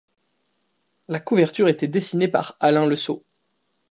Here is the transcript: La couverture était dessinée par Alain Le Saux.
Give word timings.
La 1.09 1.19
couverture 1.19 1.67
était 1.67 1.87
dessinée 1.87 2.27
par 2.27 2.57
Alain 2.59 2.87
Le 2.87 2.95
Saux. 2.95 3.23